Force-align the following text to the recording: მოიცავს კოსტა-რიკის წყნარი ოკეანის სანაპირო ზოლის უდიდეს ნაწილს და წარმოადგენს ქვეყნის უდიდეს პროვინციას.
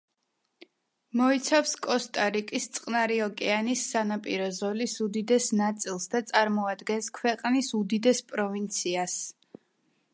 მოიცავს 1.19 1.73
კოსტა-რიკის 1.87 2.63
წყნარი 2.77 3.19
ოკეანის 3.25 3.83
სანაპირო 3.91 4.47
ზოლის 4.61 4.95
უდიდეს 5.05 5.49
ნაწილს 5.61 6.09
და 6.15 6.21
წარმოადგენს 6.31 7.11
ქვეყნის 7.19 7.69
უდიდეს 7.81 8.25
პროვინციას. 8.33 9.19